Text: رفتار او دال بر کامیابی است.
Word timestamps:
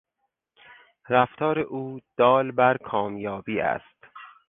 رفتار 1.09 1.59
او 1.59 1.99
دال 2.17 2.51
بر 2.51 2.77
کامیابی 2.77 3.59
است. 3.61 4.03